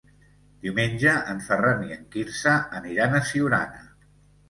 [0.63, 3.91] Diumenge en Ferran i en Quirze aniran a Siurana.